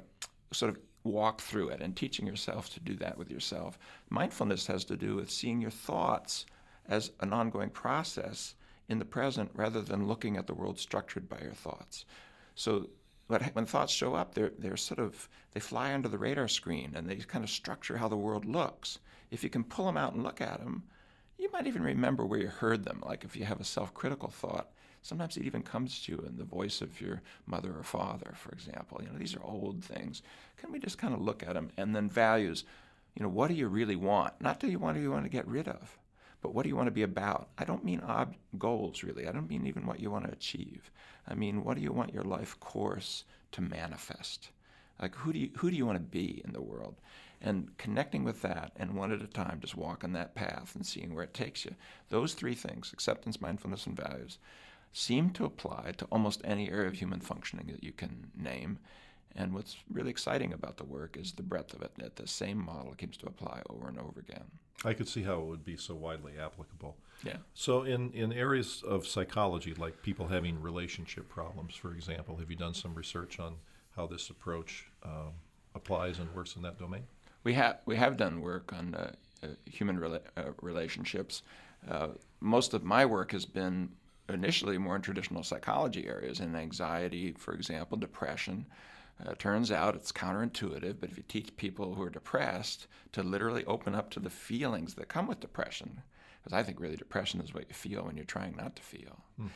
sort 0.53 0.71
of 0.71 0.79
walk 1.05 1.41
through 1.41 1.69
it 1.69 1.81
and 1.81 1.97
teaching 1.97 2.27
yourself 2.27 2.69
to 2.75 2.81
do 2.81 2.97
that 2.97 3.17
with 3.17 3.31
yourself. 3.31 3.79
Mindfulness 4.11 4.67
has 4.67 4.85
to 4.87 4.97
do 4.97 5.17
with 5.17 5.31
seeing 5.31 5.61
your 5.61 5.71
thoughts 5.71 6.47
as 6.89 7.13
an 7.21 7.33
ongoing 7.33 7.71
process 7.71 8.55
in 8.89 8.99
the 8.99 9.05
present 9.05 9.51
rather 9.55 9.81
than 9.81 10.07
looking 10.07 10.37
at 10.37 10.47
the 10.47 10.55
world 10.55 10.79
structured 10.79 11.29
by 11.29 11.39
your 11.41 11.53
thoughts. 11.53 12.05
So 12.55 12.91
when 13.29 13.67
thoughts 13.67 13.93
show 13.93 14.15
up, 14.15 14.35
they're, 14.35 14.53
they're 14.59 14.77
sort 14.77 15.01
of, 15.01 15.29
they 15.53 15.61
fly 15.61 15.93
under 15.95 16.09
the 16.09 16.19
radar 16.19 16.49
screen 16.49 16.93
and 16.95 17.09
they 17.09 17.17
kind 17.17 17.43
of 17.43 17.51
structure 17.51 17.97
how 17.97 18.09
the 18.09 18.17
world 18.17 18.45
looks 18.45 18.99
if 19.31 19.43
you 19.45 19.51
can 19.51 19.65
pull 19.65 19.87
them 19.87 19.97
out 19.97 20.15
and 20.15 20.23
look 20.23 20.41
at 20.41 20.61
them, 20.61 20.85
you 21.39 21.51
might 21.53 21.67
even 21.67 21.83
remember 21.83 22.25
where 22.25 22.41
you 22.41 22.49
heard 22.49 22.85
them. 22.85 23.03
Like 23.05 23.25
if 23.25 23.37
you 23.37 23.45
have 23.45 23.61
a 23.61 23.65
self 23.65 23.93
critical 23.95 24.29
thought, 24.29 24.71
sometimes 25.03 25.37
it 25.37 25.45
even 25.45 25.63
comes 25.63 26.03
to 26.03 26.13
you 26.13 26.25
in 26.27 26.37
the 26.37 26.45
voice 26.45 26.81
of 26.81 27.01
your 27.01 27.23
mother 27.47 27.75
or 27.77 27.83
father, 27.83 28.35
for 28.37 28.51
example. 28.53 29.01
You 29.03 29.11
know, 29.11 29.19
these 29.19 29.37
are 29.37 29.43
old 29.43 29.85
things. 29.85 30.23
Can 30.57 30.73
we 30.73 30.79
just 30.79 30.99
kind 30.99 31.15
of 31.15 31.21
look 31.21 31.43
at 31.43 31.55
them? 31.55 31.71
And 31.77 31.95
then 31.95 32.09
values, 32.09 32.65
you 33.15 33.23
know, 33.23 33.29
what 33.29 33.49
do 33.49 33.55
you 33.55 33.69
really 33.69 33.97
want? 33.97 34.35
Not 34.41 34.61
do 34.61 34.69
you 34.69 34.79
want, 34.79 34.97
do 34.97 35.03
you 35.03 35.11
want 35.11 35.25
to 35.25 35.31
get 35.31 35.47
rid 35.47 35.69
of, 35.69 35.99
but 36.41 36.55
what 36.55 36.63
do 36.63 36.69
you 36.69 36.77
want 36.77 36.87
to 36.89 36.93
be 36.93 37.03
about? 37.03 37.49
I 37.59 37.65
don't 37.65 37.85
mean 37.85 38.01
ob- 38.01 38.37
goals, 38.59 39.03
really. 39.03 39.27
I 39.27 39.33
don't 39.33 39.49
mean 39.49 39.67
even 39.67 39.87
what 39.87 40.01
you 40.01 40.11
want 40.11 40.27
to 40.27 40.33
achieve. 40.33 40.91
I 41.29 41.35
mean, 41.35 41.65
what 41.65 41.77
do 41.77 41.83
you 41.83 41.93
want 41.93 42.15
your 42.15 42.25
life 42.25 42.59
course 42.61 43.25
to 43.53 43.63
manifest? 43.63 44.51
Like, 45.01 45.15
who 45.15 45.33
do 45.33 45.39
you, 45.39 45.51
who 45.57 45.71
do 45.71 45.77
you 45.77 45.87
want 45.87 45.99
to 45.99 46.05
be 46.05 46.43
in 46.45 46.53
the 46.53 46.61
world? 46.63 46.97
And 47.41 47.77
connecting 47.79 48.25
with 48.25 48.43
that 48.43 48.73
and 48.77 48.95
one 48.95 49.13
at 49.13 49.23
a 49.23 49.27
time 49.27 49.59
just 49.61 49.77
walking 49.77 50.13
that 50.13 50.35
path 50.35 50.75
and 50.75 50.87
seeing 50.87 51.15
where 51.15 51.25
it 51.25 51.35
takes 51.35 51.65
you 51.65 51.75
those 52.09 52.35
three 52.35 52.55
things 52.55 52.93
acceptance 52.93 53.41
mindfulness 53.41 53.87
and 53.87 53.97
values 53.97 54.39
seem 54.97 55.29
to 55.29 55.45
apply 55.45 55.93
to 55.99 56.07
almost 56.07 56.41
any 56.43 56.71
area 56.71 56.89
of 56.89 56.95
human 56.95 57.21
functioning 57.21 57.67
that 57.67 57.85
you 57.85 57.93
can 57.93 58.31
name. 58.35 58.79
And 59.35 59.53
what's 59.53 59.77
really 59.93 60.09
exciting 60.09 60.55
about 60.55 60.79
the 60.79 60.85
work 60.85 61.19
is 61.19 61.33
the 61.33 61.43
breadth 61.43 61.75
of 61.75 61.83
it 61.83 61.93
that 61.99 62.17
the 62.17 62.27
same 62.27 62.65
model 62.65 62.95
seems 62.99 63.19
to 63.19 63.27
apply 63.27 63.61
over 63.69 63.89
and 63.89 63.99
over 63.99 64.21
again. 64.21 64.45
I 64.87 64.95
could 64.95 65.07
see 65.07 65.23
how 65.23 65.41
it 65.41 65.45
would 65.45 65.65
be 65.67 65.77
so 65.77 65.95
widely 65.95 66.33
applicable. 66.41 66.97
Yeah. 67.23 67.37
So 67.53 67.83
in, 67.83 68.11
in 68.13 68.33
areas 68.33 68.83
of 68.89 69.07
psychology 69.07 69.75
like 69.75 70.03
people 70.03 70.29
having 70.29 70.63
relationship 70.63 71.29
problems 71.29 71.75
for 71.75 71.93
example 71.93 72.37
have 72.37 72.51
you 72.51 72.57
done 72.57 72.75
some 72.75 72.95
research 72.95 73.39
on 73.39 73.57
how 73.97 74.07
this 74.07 74.31
approach 74.31 74.87
um, 75.03 75.33
applies 75.75 76.19
and 76.19 76.35
works 76.35 76.57
in 76.57 76.63
that 76.63 76.79
domain 76.79 77.05
we 77.47 77.55
have 77.55 77.79
we 77.87 77.95
have 77.95 78.17
done 78.17 78.41
work 78.41 78.73
on 78.73 78.97
uh, 78.97 79.13
uh, 79.45 79.47
human 79.67 79.99
rela- 79.99 80.29
uh, 80.37 80.51
relationships. 80.61 81.43
Uh, 81.89 82.09
most 82.41 82.75
of 82.75 82.83
my 82.83 83.07
work 83.07 83.31
has 83.31 83.47
been 83.47 83.89
initially 84.29 84.79
more 84.79 84.97
in 84.97 85.03
traditional 85.03 85.45
psychology 85.45 86.09
areas, 86.09 86.41
in 86.41 86.57
anxiety, 86.57 87.35
for 87.39 87.55
example, 87.55 87.97
depression. 87.97 88.67
Uh, 89.25 89.33
turns 89.39 89.71
out 89.71 89.95
it's 89.95 90.11
counterintuitive, 90.11 90.97
but 90.99 91.09
if 91.09 91.17
you 91.17 91.23
teach 91.29 91.57
people 91.57 91.95
who 91.95 92.03
are 92.03 92.11
depressed 92.11 92.89
to 93.13 93.23
literally 93.23 93.65
open 93.67 93.95
up 93.95 94.11
to 94.11 94.19
the 94.19 94.29
feelings 94.29 94.95
that 94.95 95.07
come 95.07 95.29
with 95.29 95.39
depression, 95.39 96.03
because 96.43 96.53
I 96.53 96.65
think 96.65 96.81
really 96.81 96.97
depression 96.97 97.41
is 97.41 97.55
what 97.55 97.69
you 97.69 97.75
feel 97.75 98.03
when 98.03 98.17
you're 98.17 98.25
trying 98.25 98.57
not 98.57 98.75
to 98.75 98.83
feel. 98.83 99.23
Mm. 99.41 99.51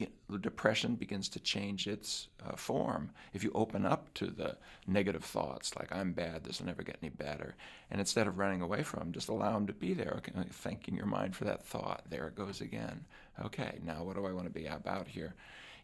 Know, 0.00 0.38
depression 0.38 0.96
begins 0.96 1.28
to 1.30 1.40
change 1.40 1.86
its 1.86 2.28
uh, 2.44 2.56
form. 2.56 3.10
If 3.32 3.44
you 3.44 3.52
open 3.54 3.86
up 3.86 4.12
to 4.14 4.26
the 4.26 4.56
negative 4.86 5.24
thoughts 5.24 5.74
like 5.76 5.94
i'm 5.94 6.12
bad 6.12 6.44
this 6.44 6.58
will 6.58 6.66
never 6.66 6.82
get 6.82 6.98
any 7.02 7.10
better 7.10 7.54
and 7.90 8.00
instead 8.00 8.26
of 8.26 8.38
running 8.38 8.60
away 8.60 8.82
from 8.82 9.00
them 9.00 9.12
just 9.12 9.28
allow 9.28 9.52
them 9.52 9.66
to 9.66 9.72
be 9.72 9.94
there 9.94 10.14
okay, 10.18 10.32
thanking 10.50 10.96
your 10.96 11.06
mind 11.06 11.34
for 11.34 11.44
that 11.44 11.64
thought 11.64 12.02
there 12.10 12.26
it 12.28 12.34
goes 12.34 12.60
again. 12.60 13.04
Okay 13.44 13.78
now 13.84 14.02
what 14.02 14.16
do 14.16 14.26
i 14.26 14.32
want 14.32 14.46
to 14.46 14.52
be 14.52 14.66
about 14.66 15.08
here 15.08 15.34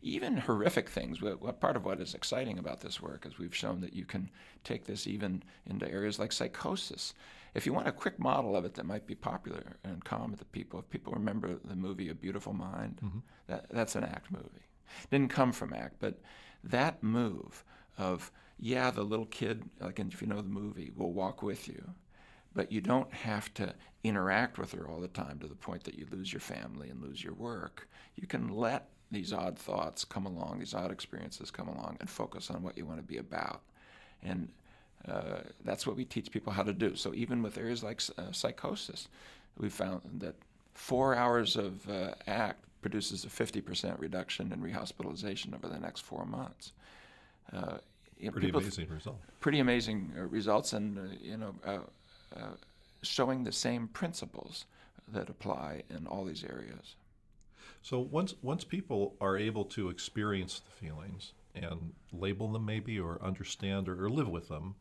even 0.02 0.36
horrific 0.36 0.88
things. 0.88 1.20
What, 1.20 1.60
part 1.60 1.76
of 1.76 1.84
what 1.84 2.00
is 2.00 2.14
exciting 2.14 2.58
about 2.58 2.80
this 2.80 3.00
work 3.00 3.26
is 3.26 3.38
we've 3.38 3.54
shown 3.54 3.80
that 3.82 3.94
you 3.94 4.04
can 4.04 4.30
take 4.64 4.86
this 4.86 5.06
even 5.06 5.42
into 5.66 5.90
areas 5.90 6.18
like 6.18 6.32
psychosis. 6.32 7.14
If 7.54 7.66
you 7.66 7.72
want 7.72 7.88
a 7.88 7.92
quick 7.92 8.18
model 8.18 8.56
of 8.56 8.64
it 8.64 8.74
that 8.74 8.86
might 8.86 9.06
be 9.06 9.14
popular 9.14 9.76
and 9.84 10.04
common 10.04 10.38
to 10.38 10.44
people, 10.46 10.78
if 10.78 10.88
people 10.88 11.12
remember 11.12 11.58
the 11.64 11.76
movie 11.76 12.08
A 12.08 12.14
Beautiful 12.14 12.52
Mind, 12.52 13.00
mm-hmm. 13.04 13.18
that, 13.48 13.66
that's 13.70 13.96
an 13.96 14.04
ACT 14.04 14.30
movie. 14.30 14.66
Didn't 15.10 15.30
come 15.30 15.52
from 15.52 15.72
ACT, 15.72 15.96
but 15.98 16.20
that 16.64 17.02
move 17.02 17.64
of, 17.98 18.30
yeah, 18.58 18.90
the 18.90 19.02
little 19.02 19.26
kid, 19.26 19.64
like 19.80 19.98
if 19.98 20.20
you 20.20 20.28
know 20.28 20.40
the 20.40 20.48
movie, 20.48 20.92
will 20.96 21.12
walk 21.12 21.42
with 21.42 21.68
you, 21.68 21.82
but 22.54 22.72
you 22.72 22.80
don't 22.80 23.12
have 23.12 23.52
to 23.54 23.74
interact 24.02 24.58
with 24.58 24.72
her 24.72 24.88
all 24.88 25.00
the 25.00 25.08
time 25.08 25.38
to 25.38 25.46
the 25.46 25.54
point 25.54 25.84
that 25.84 25.98
you 25.98 26.06
lose 26.10 26.32
your 26.32 26.40
family 26.40 26.88
and 26.88 27.02
lose 27.02 27.22
your 27.22 27.34
work. 27.34 27.88
You 28.16 28.26
can 28.26 28.48
let 28.48 28.88
these 29.10 29.32
odd 29.32 29.58
thoughts 29.58 30.04
come 30.04 30.26
along, 30.26 30.58
these 30.60 30.74
odd 30.74 30.90
experiences 30.90 31.50
come 31.50 31.68
along, 31.68 31.96
and 32.00 32.08
focus 32.08 32.50
on 32.50 32.62
what 32.62 32.76
you 32.76 32.84
want 32.84 32.98
to 32.98 33.04
be 33.04 33.18
about. 33.18 33.60
And 34.22 34.48
uh, 35.08 35.40
that's 35.64 35.86
what 35.86 35.96
we 35.96 36.04
teach 36.04 36.30
people 36.30 36.52
how 36.52 36.62
to 36.62 36.72
do. 36.72 36.94
So 36.94 37.12
even 37.14 37.42
with 37.42 37.58
areas 37.58 37.82
like 37.82 38.00
uh, 38.18 38.32
psychosis, 38.32 39.08
we 39.58 39.68
found 39.68 40.02
that 40.18 40.34
four 40.74 41.14
hours 41.14 41.56
of 41.56 41.88
uh, 41.88 42.14
ACT 42.26 42.64
produces 42.82 43.24
a 43.24 43.28
50% 43.28 43.98
reduction 44.00 44.52
in 44.52 44.60
rehospitalization 44.60 45.54
over 45.54 45.68
the 45.68 45.78
next 45.78 46.00
four 46.00 46.24
months. 46.24 46.72
Uh, 47.52 47.78
pretty 48.30 48.50
amazing 48.50 48.88
results. 48.88 49.22
Pretty 49.40 49.58
amazing 49.58 50.12
uh, 50.16 50.22
results, 50.22 50.72
and 50.72 50.98
uh, 50.98 51.02
you 51.20 51.36
know, 51.36 51.54
showing 53.02 53.44
the 53.44 53.52
same 53.52 53.88
principles 53.88 54.66
that 55.08 55.28
apply 55.28 55.82
in 55.90 56.06
all 56.06 56.24
these 56.24 56.44
areas. 56.44 56.94
So 57.82 58.00
once 58.00 58.34
once 58.42 58.64
people 58.64 59.16
are 59.20 59.36
able 59.36 59.64
to 59.66 59.88
experience 59.88 60.60
the 60.60 60.70
feelings 60.70 61.32
and 61.54 61.92
label 62.12 62.52
them 62.52 62.64
maybe 62.64 63.00
or 63.00 63.18
understand 63.22 63.88
or, 63.88 64.04
or 64.04 64.10
live 64.10 64.28
with 64.28 64.48
them, 64.48 64.74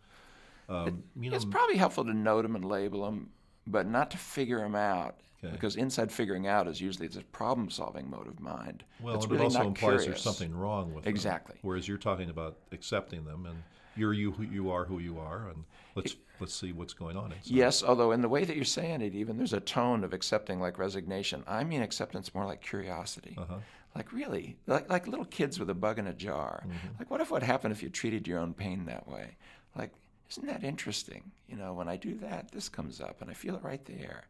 um, 0.67 0.87
it, 0.87 1.29
know, 1.29 1.35
it's 1.35 1.45
probably 1.45 1.77
helpful 1.77 2.05
to 2.05 2.13
note 2.13 2.43
them 2.43 2.55
and 2.55 2.65
label 2.65 3.05
them, 3.05 3.29
but 3.65 3.87
not 3.87 4.11
to 4.11 4.17
figure 4.17 4.59
them 4.59 4.75
out. 4.75 5.19
Okay. 5.41 5.53
Because 5.53 5.77
insight 5.77 6.11
figuring 6.11 6.47
out 6.47 6.67
is 6.67 6.81
usually 6.81 7.07
a 7.07 7.21
problem-solving 7.31 8.09
mode 8.09 8.27
of 8.27 8.41
mind. 8.41 8.83
Well, 9.01 9.15
it's 9.15 9.23
and 9.23 9.31
really 9.31 9.45
it 9.45 9.55
also 9.55 9.61
implies 9.61 9.77
curious. 9.77 10.05
there's 10.05 10.21
something 10.21 10.53
wrong 10.53 10.93
with 10.93 11.07
exactly. 11.07 11.53
them. 11.53 11.59
Whereas 11.61 11.87
you're 11.87 11.97
talking 11.97 12.29
about 12.29 12.57
accepting 12.73 13.23
them 13.23 13.45
and 13.45 13.63
you're 13.99 14.13
you 14.13 14.31
who 14.31 14.43
you 14.43 14.71
are 14.71 14.85
who 14.85 14.99
you 14.99 15.19
are, 15.19 15.49
and 15.49 15.63
let's 15.95 16.15
let's 16.39 16.53
see 16.53 16.71
what's 16.71 16.93
going 16.93 17.17
on. 17.17 17.31
Inside. 17.31 17.51
Yes, 17.51 17.83
although 17.83 18.11
in 18.11 18.21
the 18.21 18.29
way 18.29 18.45
that 18.45 18.55
you're 18.55 18.65
saying 18.65 19.01
it, 19.01 19.13
even 19.13 19.37
there's 19.37 19.53
a 19.53 19.59
tone 19.59 20.03
of 20.03 20.13
accepting 20.13 20.59
like 20.59 20.77
resignation. 20.77 21.43
I 21.47 21.63
mean 21.63 21.81
acceptance 21.81 22.33
more 22.33 22.45
like 22.45 22.61
curiosity. 22.61 23.35
Uh-huh. 23.37 23.57
Like 23.95 24.13
really, 24.13 24.57
like 24.67 24.89
like 24.89 25.07
little 25.07 25.25
kids 25.25 25.59
with 25.59 25.69
a 25.69 25.73
bug 25.73 25.99
in 25.99 26.07
a 26.07 26.13
jar. 26.13 26.63
Mm-hmm. 26.65 26.99
Like 26.99 27.11
what 27.11 27.21
if 27.21 27.31
what 27.31 27.43
happened 27.43 27.73
if 27.73 27.83
you 27.83 27.89
treated 27.89 28.27
your 28.27 28.39
own 28.39 28.53
pain 28.53 28.85
that 28.85 29.07
way? 29.07 29.37
Like 29.75 29.91
isn't 30.29 30.47
that 30.47 30.63
interesting? 30.63 31.31
You 31.47 31.57
know, 31.57 31.73
when 31.73 31.87
I 31.87 31.97
do 31.97 32.15
that, 32.19 32.51
this 32.51 32.69
comes 32.69 33.01
up, 33.01 33.21
and 33.21 33.29
I 33.31 33.33
feel 33.33 33.55
it 33.55 33.63
right 33.63 33.83
there. 33.85 34.25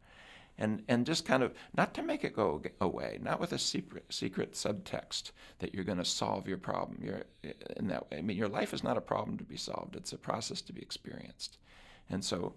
And, 0.61 0.83
and 0.89 1.05
just 1.05 1.25
kind 1.25 1.41
of 1.41 1.53
not 1.75 1.93
to 1.93 2.03
make 2.03 2.25
it 2.25 2.35
go 2.35 2.61
away, 2.81 3.17
not 3.21 3.39
with 3.39 3.53
a 3.53 3.57
secret 3.57 4.03
secret 4.09 4.53
subtext 4.53 5.31
that 5.59 5.73
you're 5.73 5.85
going 5.85 5.99
to 5.99 6.05
solve 6.05 6.49
your 6.49 6.57
problem. 6.57 6.99
You're 7.01 7.23
in 7.77 7.87
that 7.87 8.11
way. 8.11 8.17
I 8.17 8.21
mean, 8.21 8.35
your 8.35 8.49
life 8.49 8.73
is 8.73 8.83
not 8.83 8.97
a 8.97 9.01
problem 9.01 9.37
to 9.37 9.45
be 9.45 9.55
solved; 9.55 9.95
it's 9.95 10.11
a 10.11 10.17
process 10.17 10.61
to 10.63 10.73
be 10.73 10.81
experienced. 10.81 11.57
And 12.09 12.25
so 12.25 12.55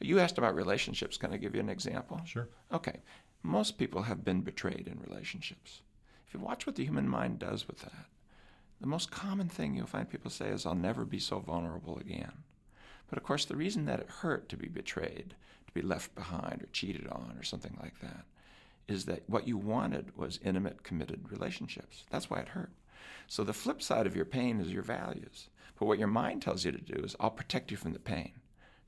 you 0.00 0.18
asked 0.18 0.38
about 0.38 0.54
relationships. 0.54 1.18
Can 1.18 1.34
I 1.34 1.36
give 1.36 1.54
you 1.54 1.60
an 1.60 1.68
example? 1.68 2.18
Sure. 2.24 2.48
Okay. 2.72 3.00
Most 3.42 3.76
people 3.76 4.02
have 4.02 4.24
been 4.24 4.40
betrayed 4.40 4.88
in 4.88 5.06
relationships. 5.06 5.82
If 6.26 6.32
you 6.32 6.40
watch 6.40 6.66
what 6.66 6.76
the 6.76 6.84
human 6.84 7.08
mind 7.08 7.40
does 7.40 7.68
with 7.68 7.80
that, 7.80 8.06
the 8.80 8.86
most 8.86 9.10
common 9.10 9.50
thing 9.50 9.74
you'll 9.74 9.86
find 9.86 10.08
people 10.08 10.30
say 10.30 10.48
is, 10.48 10.64
I'll 10.64 10.74
never 10.74 11.04
be 11.04 11.18
so 11.18 11.40
vulnerable 11.40 11.98
again. 11.98 12.32
But 13.08 13.18
of 13.18 13.24
course, 13.24 13.44
the 13.44 13.56
reason 13.56 13.84
that 13.84 14.00
it 14.00 14.08
hurt 14.08 14.48
to 14.48 14.56
be 14.56 14.68
betrayed, 14.68 15.34
be 15.74 15.82
left 15.82 16.14
behind 16.14 16.62
or 16.62 16.68
cheated 16.72 17.06
on 17.08 17.36
or 17.38 17.42
something 17.42 17.76
like 17.82 18.00
that, 18.00 18.24
is 18.88 19.04
that 19.06 19.22
what 19.26 19.48
you 19.48 19.56
wanted 19.56 20.16
was 20.16 20.40
intimate, 20.44 20.82
committed 20.82 21.30
relationships. 21.30 22.04
That's 22.10 22.30
why 22.30 22.38
it 22.38 22.48
hurt. 22.48 22.70
So 23.26 23.44
the 23.44 23.52
flip 23.52 23.82
side 23.82 24.06
of 24.06 24.16
your 24.16 24.24
pain 24.24 24.60
is 24.60 24.72
your 24.72 24.82
values. 24.82 25.48
But 25.78 25.86
what 25.86 25.98
your 25.98 26.08
mind 26.08 26.42
tells 26.42 26.64
you 26.64 26.72
to 26.72 26.80
do 26.80 27.02
is, 27.02 27.16
I'll 27.18 27.30
protect 27.30 27.70
you 27.70 27.76
from 27.76 27.92
the 27.92 27.98
pain. 27.98 28.32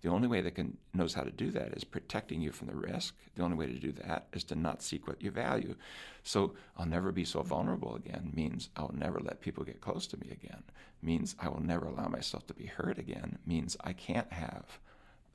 The 0.03 0.11
only 0.11 0.29
way 0.29 0.41
that 0.43 0.55
can 0.55 0.77
knows 0.95 1.15
how 1.15 1.23
to 1.23 1.31
do 1.31 1.51
that 1.53 1.73
is 1.73 1.83
protecting 1.83 2.41
you 2.41 2.53
from 2.53 2.69
the 2.69 2.77
risk. 2.77 3.15
The 3.35 3.43
only 3.43 3.57
way 3.57 3.67
to 3.67 3.79
do 3.79 3.93
that 3.93 4.29
is 4.33 4.45
to 4.45 4.55
not 4.55 4.83
seek 4.83 5.09
what 5.09 5.21
you 5.21 5.31
value. 5.31 5.75
So 6.23 6.55
I'll 6.77 6.87
never 6.87 7.11
be 7.11 7.25
so 7.25 7.43
vulnerable 7.43 7.97
again 7.97 8.31
means 8.35 8.69
I'll 8.77 8.95
never 8.95 9.19
let 9.19 9.41
people 9.41 9.65
get 9.65 9.81
close 9.81 10.07
to 10.09 10.17
me 10.19 10.31
again. 10.31 10.63
Means 11.03 11.35
I 11.41 11.49
will 11.49 11.63
never 11.63 11.87
allow 11.87 12.09
myself 12.09 12.47
to 12.47 12.55
be 12.55 12.67
hurt 12.67 12.99
again. 12.99 13.39
Means 13.47 13.77
I 13.83 13.95
can't 13.95 14.33
have 14.33 14.79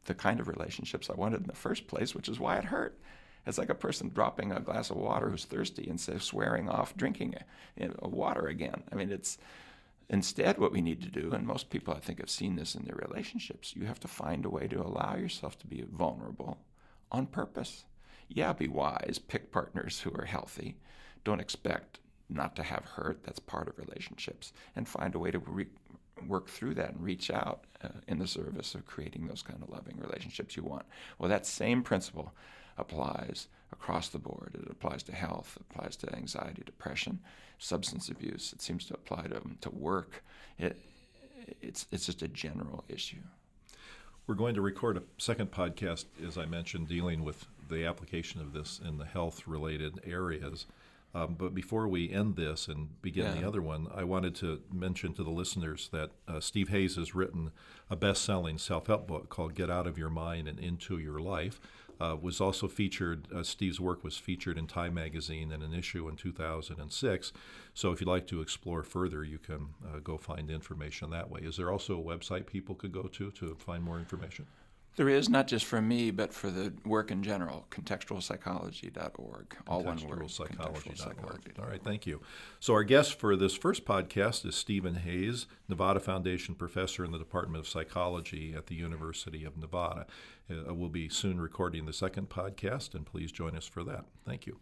the 0.05 0.13
kind 0.13 0.39
of 0.39 0.47
relationships 0.47 1.09
I 1.09 1.13
wanted 1.13 1.41
in 1.41 1.47
the 1.47 1.53
first 1.53 1.87
place, 1.87 2.15
which 2.15 2.29
is 2.29 2.39
why 2.39 2.57
it 2.57 2.65
hurt. 2.65 2.99
It's 3.45 3.57
like 3.57 3.69
a 3.69 3.75
person 3.75 4.11
dropping 4.13 4.51
a 4.51 4.59
glass 4.59 4.91
of 4.91 4.97
water 4.97 5.29
who's 5.29 5.45
thirsty 5.45 5.87
and 5.89 5.99
say, 5.99 6.17
swearing 6.19 6.69
off 6.69 6.95
drinking 6.95 7.35
water 8.01 8.47
again. 8.47 8.83
I 8.91 8.95
mean, 8.95 9.11
it's 9.11 9.37
Instead, 10.11 10.57
what 10.57 10.73
we 10.73 10.81
need 10.81 11.01
to 11.01 11.09
do, 11.09 11.31
and 11.31 11.47
most 11.47 11.69
people 11.69 11.93
I 11.93 11.99
think 11.99 12.19
have 12.19 12.29
seen 12.29 12.57
this 12.57 12.75
in 12.75 12.83
their 12.83 12.97
relationships, 12.97 13.73
you 13.77 13.85
have 13.85 13.99
to 14.01 14.09
find 14.09 14.43
a 14.43 14.49
way 14.49 14.67
to 14.67 14.81
allow 14.81 15.15
yourself 15.15 15.57
to 15.59 15.67
be 15.67 15.85
vulnerable 15.89 16.57
on 17.13 17.27
purpose. 17.27 17.85
Yeah, 18.27 18.51
be 18.51 18.67
wise, 18.67 19.19
pick 19.25 19.53
partners 19.53 20.01
who 20.01 20.11
are 20.13 20.25
healthy. 20.25 20.75
Don't 21.23 21.39
expect 21.39 21.99
not 22.27 22.57
to 22.57 22.63
have 22.63 22.83
hurt, 22.83 23.23
that's 23.23 23.39
part 23.39 23.69
of 23.69 23.77
relationships, 23.77 24.51
and 24.75 24.85
find 24.85 25.15
a 25.15 25.19
way 25.19 25.31
to 25.31 25.39
re- 25.39 25.67
work 26.27 26.49
through 26.49 26.75
that 26.75 26.93
and 26.93 27.03
reach 27.03 27.29
out 27.31 27.65
uh, 27.83 27.89
in 28.07 28.19
the 28.19 28.27
service 28.27 28.75
of 28.75 28.85
creating 28.85 29.27
those 29.27 29.43
kind 29.43 29.61
of 29.61 29.69
loving 29.69 29.97
relationships 29.99 30.55
you 30.55 30.63
want. 30.63 30.85
Well, 31.17 31.29
that 31.29 31.45
same 31.45 31.83
principle 31.83 32.33
applies 32.77 33.47
across 33.71 34.09
the 34.09 34.19
board. 34.19 34.55
It 34.61 34.69
applies 34.69 35.03
to 35.03 35.13
health, 35.13 35.57
it 35.57 35.65
applies 35.69 35.95
to 35.97 36.15
anxiety, 36.15 36.63
depression, 36.65 37.19
substance 37.57 38.09
abuse. 38.09 38.53
It 38.53 38.61
seems 38.61 38.85
to 38.85 38.93
apply 38.93 39.27
to, 39.27 39.41
to 39.61 39.69
work. 39.69 40.23
It, 40.57 40.77
it's, 41.61 41.85
it's 41.91 42.05
just 42.05 42.21
a 42.21 42.27
general 42.27 42.83
issue. 42.87 43.21
We're 44.27 44.35
going 44.35 44.55
to 44.55 44.61
record 44.61 44.97
a 44.97 45.03
second 45.17 45.51
podcast, 45.51 46.05
as 46.25 46.37
I 46.37 46.45
mentioned, 46.45 46.87
dealing 46.87 47.23
with 47.23 47.45
the 47.69 47.85
application 47.85 48.39
of 48.39 48.53
this 48.53 48.79
in 48.85 48.97
the 48.97 49.05
health 49.05 49.47
related 49.47 49.99
areas. 50.05 50.65
Um, 51.13 51.35
but 51.37 51.53
before 51.53 51.87
we 51.87 52.09
end 52.09 52.35
this 52.37 52.67
and 52.67 53.01
begin 53.01 53.25
yeah. 53.25 53.41
the 53.41 53.47
other 53.47 53.61
one, 53.61 53.87
I 53.93 54.03
wanted 54.03 54.33
to 54.35 54.61
mention 54.71 55.13
to 55.15 55.23
the 55.23 55.29
listeners 55.29 55.89
that 55.91 56.11
uh, 56.27 56.39
Steve 56.39 56.69
Hayes 56.69 56.95
has 56.95 57.13
written 57.13 57.51
a 57.89 57.95
best 57.95 58.23
selling 58.23 58.57
self 58.57 58.87
help 58.87 59.07
book 59.07 59.29
called 59.29 59.53
Get 59.53 59.69
Out 59.69 59.87
of 59.87 59.97
Your 59.97 60.09
Mind 60.09 60.47
and 60.47 60.57
Into 60.57 60.97
Your 60.97 61.19
Life 61.19 61.59
uh, 62.01 62.15
was 62.19 62.41
also 62.41 62.67
featured, 62.67 63.27
uh, 63.31 63.43
Steve's 63.43 63.79
work 63.79 64.03
was 64.03 64.17
featured 64.17 64.57
in 64.57 64.65
Time 64.65 64.95
magazine 64.95 65.51
in 65.51 65.61
an 65.61 65.73
issue 65.73 66.07
in 66.09 66.15
2006. 66.15 67.33
So 67.75 67.91
if 67.91 68.01
you'd 68.01 68.07
like 68.07 68.25
to 68.27 68.41
explore 68.41 68.81
further, 68.81 69.23
you 69.23 69.37
can 69.37 69.67
uh, 69.85 69.99
go 69.99 70.17
find 70.17 70.49
information 70.49 71.11
that 71.11 71.29
way. 71.29 71.41
Is 71.43 71.57
there 71.57 71.71
also 71.71 71.99
a 71.99 72.03
website 72.03 72.47
people 72.47 72.73
could 72.73 72.91
go 72.91 73.03
to 73.03 73.29
to 73.31 73.55
find 73.55 73.83
more 73.83 73.99
information? 73.99 74.47
There 74.97 75.07
is, 75.07 75.29
not 75.29 75.47
just 75.47 75.65
for 75.65 75.81
me, 75.81 76.11
but 76.11 76.33
for 76.33 76.51
the 76.51 76.73
work 76.85 77.11
in 77.11 77.23
general, 77.23 77.65
contextualpsychology.org. 77.71 79.57
All 79.65 79.83
one 79.83 79.97
word. 80.05 80.19
Contextualpsychology.org. 80.19 81.53
All 81.59 81.65
right, 81.65 81.81
thank 81.81 82.05
you. 82.05 82.21
So, 82.59 82.73
our 82.73 82.83
guest 82.83 83.17
for 83.17 83.37
this 83.37 83.55
first 83.55 83.85
podcast 83.85 84.45
is 84.45 84.55
Steven 84.55 84.95
Hayes, 84.95 85.47
Nevada 85.69 86.01
Foundation 86.01 86.55
professor 86.55 87.05
in 87.05 87.11
the 87.11 87.17
Department 87.17 87.63
of 87.63 87.69
Psychology 87.69 88.53
at 88.55 88.67
the 88.67 88.75
University 88.75 89.45
of 89.45 89.57
Nevada. 89.57 90.05
Uh, 90.49 90.73
we'll 90.73 90.89
be 90.89 91.07
soon 91.07 91.39
recording 91.39 91.85
the 91.85 91.93
second 91.93 92.29
podcast, 92.29 92.93
and 92.93 93.05
please 93.05 93.31
join 93.31 93.55
us 93.55 93.65
for 93.65 93.83
that. 93.83 94.05
Thank 94.25 94.45
you. 94.45 94.59